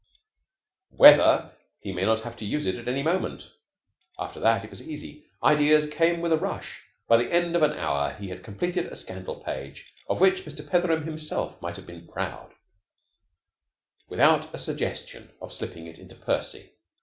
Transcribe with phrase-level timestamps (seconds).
[0.89, 3.53] WHETHER he may not have to use it at any moment?
[4.17, 5.27] After that it was easy.
[5.43, 6.81] Ideas came with a rush.
[7.07, 10.67] By the end of an hour he had completed a Scandal Page of which Mr.
[10.67, 12.51] Petheram himself might have been proud,
[14.09, 16.71] without a suggestion of slipping it into Percy.